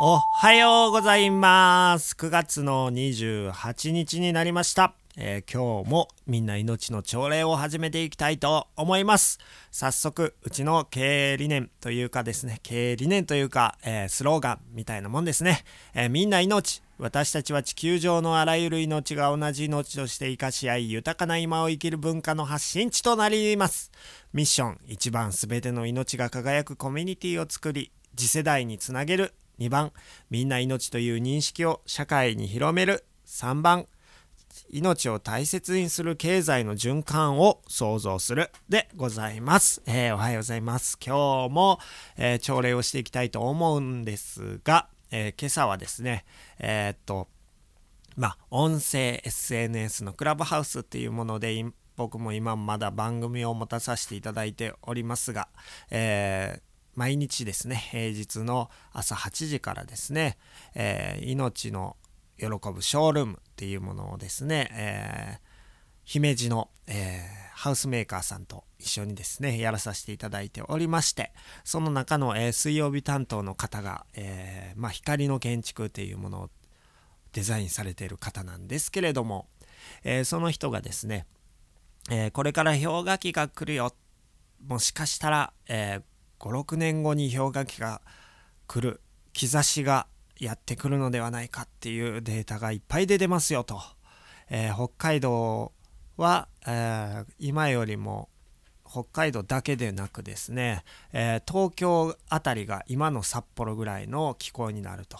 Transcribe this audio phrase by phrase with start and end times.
[0.00, 9.40] おはようございます9月の28日になりましたえー、今日もみんな命の朝礼を始めていきたいと思います。
[9.72, 15.64] 早速、うちの経営理念というかですね、経営理念というか、えー、スローガンみたいなもんですね。
[15.92, 23.90] えー、みんな命、私たちは地球上のあらゆる命が同じ命として生かし合い、豊かな今を生きる文化の発信地となります。
[24.32, 29.34] ミッション、1番すべての命が輝くコミュニティを作り、次世代につなげる。
[29.58, 29.92] 2番、
[30.30, 33.04] みんな命という認識を社会に広める。
[33.26, 33.86] 3番、
[34.70, 39.82] 命を大切にする経済の循環を創造するでございます。
[39.86, 40.98] えー、おはようございます。
[41.04, 41.78] 今日も、
[42.16, 46.24] えー、朝礼をしていきたいと思うんですが、えー、今朝はですね、
[46.58, 47.28] えっと、
[48.16, 51.64] まあ、音声 SNS のクラブハウスっていうもので、
[51.96, 55.48] 僕も今まだ番組を持たさせていただいておりますが、
[55.90, 56.60] え
[56.98, 60.36] 毎日ですね、平日の朝8時からですね、
[60.74, 61.96] え命の
[62.36, 65.40] 喜ぶショールームっていうものをですね、えー、
[66.02, 76.50] 姫路の、えー、ハウスメーカーさんと一緒にですね、やらさせていただいておりまして、その中の、え、水曜日担当の方が、え、まあ、光の建築っていうものを
[77.32, 79.46] デザインされている方なんですけれども、
[80.02, 81.26] えその人がですね、
[82.10, 83.94] えこれから氷河期が来るよ、
[84.66, 86.02] もしかしたら、え5、
[86.38, 88.00] 56年後に氷河期が
[88.66, 89.00] 来る
[89.32, 90.06] 兆しが
[90.38, 93.80] やってくるのではないかっていうデータがいっぱい出てますよと、
[94.50, 95.72] えー、北海道
[96.16, 98.28] は、えー、今よりも
[98.88, 105.18] 北海道だけでなくですね、えー、東京あたりが今の札幌ぐらいの気候になると、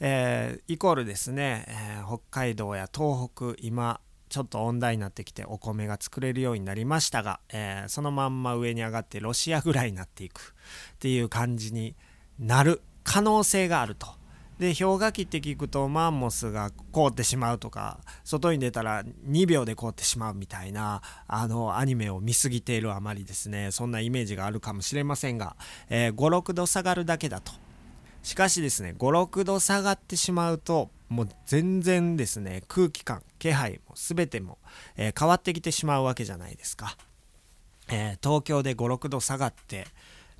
[0.00, 10.54] えイコールですね、え北海道や東北今ちょっと温暖になってきてお米が作れるようになりましたが、えそのまんま上に上がってロシアぐらいになっていく
[10.94, 11.94] っていう感じに
[12.38, 14.08] なる可能性があると。
[14.58, 25.56] で氷河期って聞くとマンモスが凍ってしまうとか外に出たら2秒で凍ってしまうみたいなあのアニメを見すぎているあまりですねそんなイメージがあるかもしれませんが、
[25.88, 27.52] えー、56度下がるだけだと
[28.22, 34.58] しかしですね56度下がってしまうともう全然ですね空気感気配も全ても、
[34.96, 36.96] えー、変わってきてしまうわけじゃないですか、
[37.88, 39.86] えー、東京で56度下がって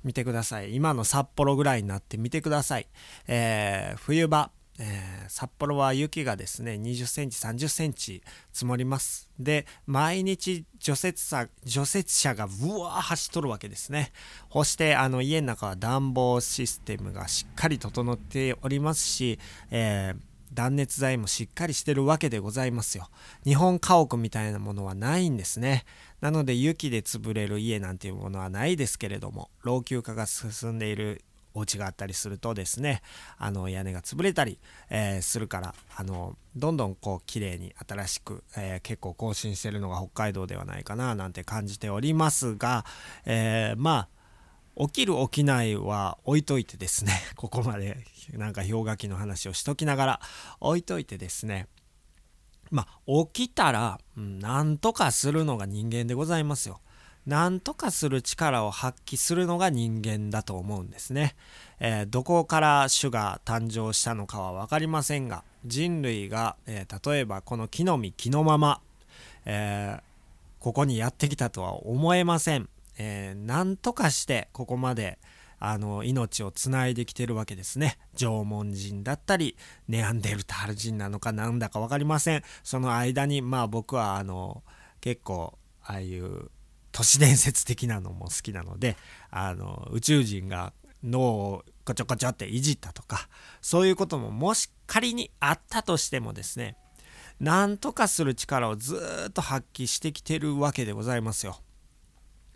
[0.03, 0.75] 見てください。
[0.75, 2.87] 今の札幌ぐらいになって見てください。
[3.27, 8.21] えー、冬場、えー、札幌は雪がですね、20センチ、30センチ
[8.53, 9.27] 積もります。
[9.39, 14.11] で、毎日除雪車、除雪車がうわー走っとるわけですね。
[14.53, 19.39] そして、あの、家の中は暖房システムがしっかり整っておりますし、
[19.71, 23.09] えー断熱材もしっかりしてるわけでございますよ。
[23.43, 25.85] 日本家屋みたいなものはないんですね。
[26.21, 31.21] なので雪で潰れる家なんていうものはないですけれども、老朽化が進んでいる
[31.55, 33.01] お家があったりするとですね、
[33.37, 42.85] あの屋根が潰れたり、えー、するから、あの、どんどんこう綺麗に新しく、えー、結構更新してるのが北海道ではないかななんて感じておりますが、
[43.25, 44.14] えー、まあ、
[44.77, 47.97] 起きる起きないは置いといてですね、 ここまで
[48.33, 50.21] なんか氷河期の話をしときながら
[50.59, 51.67] 置いといてですね、
[52.71, 52.99] まあ、
[53.31, 56.81] 起きたら、うん、なんとかするのが人間でございますよ。
[57.25, 61.35] なんとかする力を発揮するのが人間だと思うんですね。
[61.79, 68.79] えー、どこから種が誕生したのかは分かりませんが、人類が、えー、例えばこの木の実木のまま、
[69.45, 70.01] えー、
[70.59, 72.69] ここにやってきたとは思えません。
[72.97, 75.19] えー、なんとかしてここまで
[75.59, 77.97] あの命をつないできてるわけですね。
[78.15, 79.57] 縄文人だったり
[79.87, 82.43] ネアンデルタール人なのかなんだか分かりません。
[82.63, 84.63] その間にまあ僕はあの
[85.01, 86.49] 結構ああいう
[86.91, 88.95] 都市伝説的なのも好きなので
[89.29, 90.73] あの宇宙人が
[91.03, 93.27] 脳をこちょこちょっていじったとか
[93.61, 96.77] そういうことももし仮にあったとしてもですね
[97.39, 101.57] なんとかする力をずっと発揮してきてるわけでございますよ。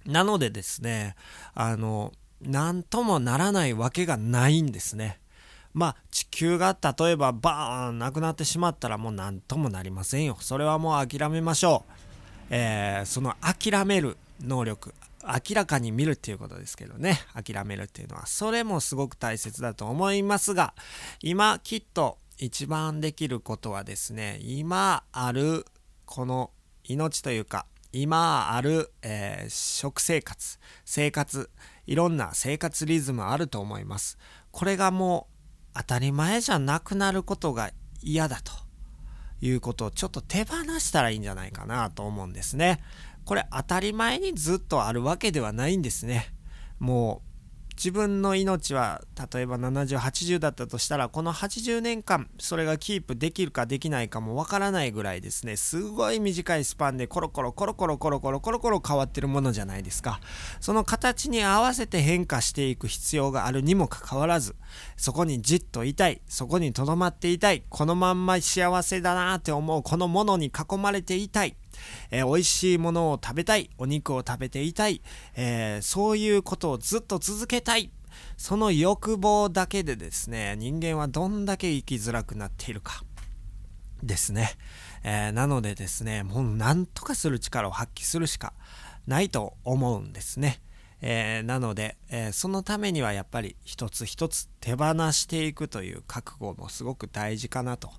[0.06, 1.16] なのでですね、
[1.54, 5.20] あの、なんともならないわけがないんですね。
[5.74, 10.38] まあ地球が例えばバーンなくなってしまったらもう何ともなりませんよ。
[10.40, 11.94] それはもう諦めましょう。
[12.50, 14.94] えー、その諦める能力、
[15.24, 17.20] 明らかに見るっていうことですけどね。
[17.34, 20.74] 諦めるっていうのは、それもすごく大切だと思いますが、
[21.22, 25.66] 今きっと一番できることはですね、今ある
[26.06, 26.52] この
[26.86, 31.50] 命というか今ある、えー、食生活、生活、
[31.88, 34.18] いろんな生活リズムあると思います。
[34.52, 35.28] これがも
[35.74, 37.72] う当たり前じゃなくなることが
[38.02, 38.52] 嫌だと
[39.42, 42.84] いうことをちょっと手放したらいいんじゃないかなと思うんですね。
[43.26, 46.34] これ当たり前にずっとあるわけではないんですね。
[46.80, 47.29] もう
[47.80, 49.02] 自分の命は
[49.34, 55.56] 例えば7080だったとしたらこの80年間それがキープできるかできないかもわからないぐらいですね。
[55.56, 60.20] すごい短いスパンでコロコロコロコロコロコロコロコロ変わってるものじゃないですか。
[60.60, 64.58] その形に合わせて変化していく必要があるにもかかわらず
[64.98, 71.56] そこにじっといたいそこにとどまっていたいこのまんま幸せだなって思うこのものに囲まれていたい
[72.12, 75.02] えー、美味しいものを食べたい、お肉を食べていたい、
[75.36, 77.92] えー、そういうことをずっと続けたい。
[78.38, 83.04] その欲望だけでですね、人間はどんだけ生きづらくなっているか。
[84.04, 84.52] ですね。
[85.04, 88.54] えー、なのでですね、もう何とかする力を発揮するしか
[89.08, 90.62] ないと思うんですね。
[91.02, 97.90] えー、なので、えー、そのためにはやっぱり一つ一つ手放していくという覚悟もすごく大事かなと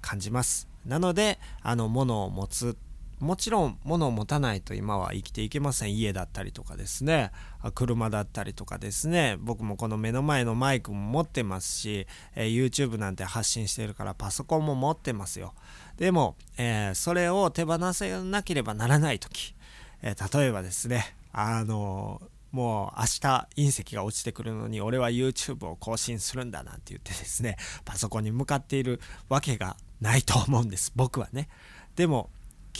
[0.00, 0.68] 感じます。
[0.84, 2.76] なので、あの、物を持つ
[3.20, 5.94] もちろん物を持たないと今は生きていけません。
[5.94, 7.30] 家だったりとかですね。
[7.74, 9.36] 車だったりとかですね。
[9.38, 15.52] 僕もこの目の前のマイクも持ってますし、えー、YouTube なんて発信してるからパソコンも持ってますよ。
[15.98, 19.54] でも、えー、それを手放せなければならない時、
[20.00, 22.22] えー、例えばですねあの
[22.52, 30.92] もう明日隕石が落ちてくるのに俺は YouTube を更新するんだなんて言ってですねパソコンに向かっているわけがないと思うんです。
[30.96, 31.48] 僕はね。
[31.96, 32.30] でも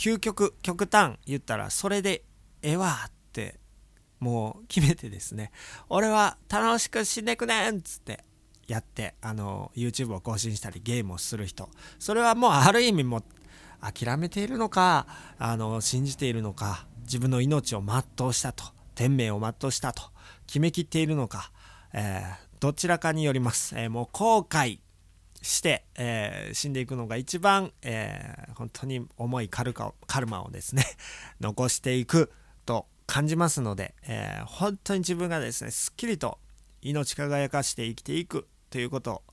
[0.01, 2.23] 究極極端言ったらそれで
[2.63, 3.59] ええわって
[4.19, 5.51] もう決めてですね。
[5.89, 8.23] 俺は楽しく死んでくねんっつって
[8.67, 11.69] やってあの YouTube を更新したりゲームをする人。
[11.99, 13.21] それはもうある意味も
[13.79, 15.05] 諦めているのか
[15.37, 18.63] あの信じているのか自分の命を全うしたと
[18.95, 20.01] 天命を全うしたと
[20.47, 21.51] 決めきっているのか、
[21.93, 24.79] えー、どちらかによります、えー、もう後悔
[25.41, 30.85] して、えー、死んでいくのが一番、えー、本当に重いカルカカルマをですね
[31.41, 32.31] 残していく
[32.65, 36.39] と感じますので、えー、本当に自分がですねすっきりと
[36.81, 39.23] 命輝かして生きていくということを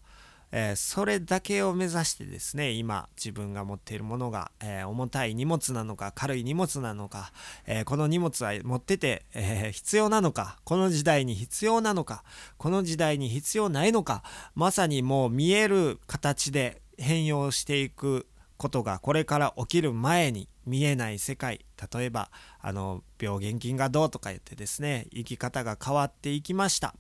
[0.51, 7.33] えー、それだけを目指してですね今自分が持っているものが、えー、重たい荷物なのか軽い荷物なのか、
[7.67, 12.25] えー、この荷物は持ってて、え必要なのかこの時代に必要なのか
[12.57, 14.23] この時代に必要ないのか
[14.55, 22.31] まさにもう見える形で変容していくことがこれから起きる前に見えない世界例えば
[22.61, 26.95] あの病原菌がどうとか言ってですね生き方が変わっていきました。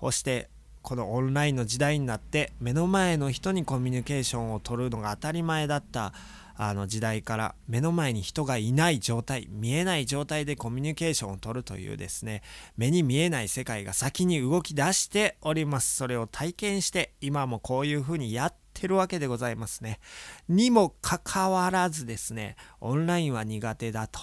[0.00, 0.48] そして
[0.84, 6.12] このオンラインの時代になって目の前の人にコミュニケーションを取るのが当たり前だった
[6.56, 12.42] あの時代から目の前に人がいない状態見えない状態でコミュニケーションを取るというですね
[12.76, 15.96] 目に見えない世界が先に動き出しております。
[15.96, 20.00] それを体験して今もこういうふうにやってるわけでございますね。
[20.50, 24.20] にもかかわらずですねオンラインは苦手だと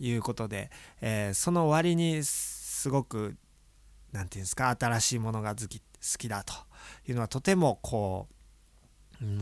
[0.00, 3.36] いうことで、えー、その割にすごく
[4.14, 5.84] 何て言うんですか新しいものが好き好
[6.18, 6.54] きだと
[7.06, 8.34] いうのはとてもこう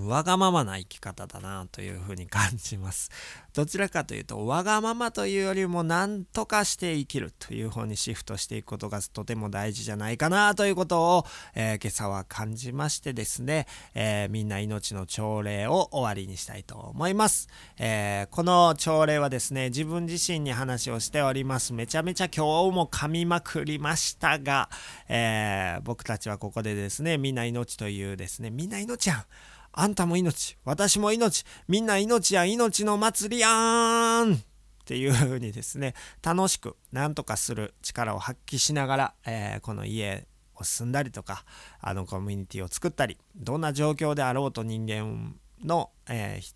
[0.07, 3.11] わがままな生き方だなというふうに感じます。
[3.53, 17.49] どちらかというと、わがままというよりも何とかして生きるという方にシフトしていくことがとても大事じゃないかなということを、えー、今朝は感じましてですね、えー、みんな命の朝礼を終わりにしたいと思います。
[17.79, 21.73] えー、この朝礼はですね、自分自身に話をしております。
[21.73, 24.71] めちゃめちゃ今日も噛みまくりましたが、
[25.09, 29.25] え僕たちはここでですね、みんな命というですね、みんな命やん
[29.73, 34.35] あんたも命、私も命、みんな命や命の祭りやーん。
[34.35, 34.39] っ
[34.85, 40.27] ていう風にですね、楽しく何とかする力を発揮しながら、えー、この家
[40.57, 41.45] を住んだりとか、
[41.81, 46.55] あのコミュニティを作ったり、どんな状況であろうと人間の、えー、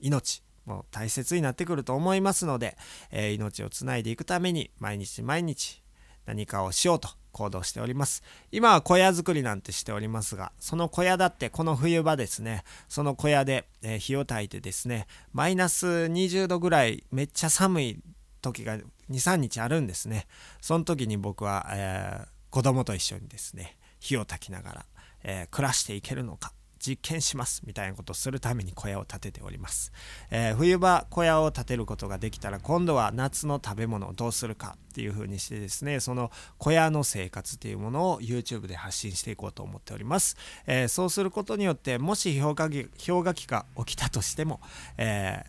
[0.00, 2.76] 命、も大切になってくると思いますので、
[3.10, 5.82] えー、命をつないでいくために毎日毎日
[6.26, 8.22] 何かをしようと行動しております。
[8.52, 18.00] 今は小屋作りなんてしておりますが、その小屋だってこの冬場ですね、その小屋で、えー、火を焚いてですね、マイナス20度ぐらいめっちゃ寒い
[18.40, 20.26] 時が2、3日あるんですね。
[20.60, 24.86] その時に僕は、えー、子供と一緒にですね、火を焚きながら、
[25.24, 29.92] えー、暮らしていけるのか、実験しますみたいなことをするために小屋を建てております、
[30.30, 44.60] えー、冬場小屋を建てることができたら今度は夏の食べ物をどうするかっていう風にしてですねその小屋の生活っていうものを YouTube で発信していこうと思っております、えー、そうすることによってもし氷河期氷河期が起きたとしても、
[44.96, 45.44] え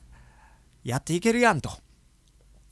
[0.85, 1.71] ー、やっていけるやんと。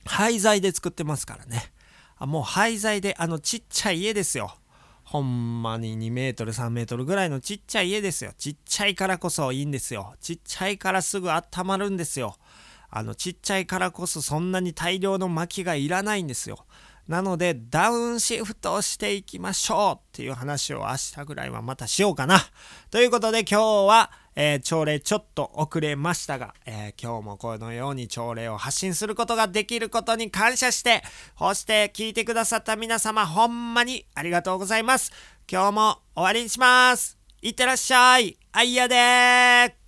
[0.07, 1.71] 廃材で作ってますからね。
[2.17, 4.55] あもう廃材であのちっちゃい家ですよ。
[5.07, 8.33] ほんまに2メートル3メートルぐらいのちっちゃい家ですよ。
[8.37, 10.15] ちっちゃいからこそいいんですよ。
[10.19, 12.35] ちっちゃいからすぐ温まるんですよ。
[12.89, 16.65] あのちっちゃいからこそそんなに大量の薪がいらないんですよ。
[17.07, 22.41] なのでダウンシフトをしていきましょうっていう話を明日ぐらいはまたしようかな。
[22.91, 31.01] ということで今日は、え、朝礼ちょっと遅れましたが、え、今日もこのように朝礼を発信することができることに感謝して、
[31.35, 35.11] こうして聞いてくださった皆様ほんまにありがとうございます。
[35.51, 37.17] 今日も終わりにします。
[37.41, 38.37] いってらっしゃい。
[38.51, 39.86] あいやでー